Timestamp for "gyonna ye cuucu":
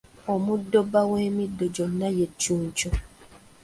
1.75-2.89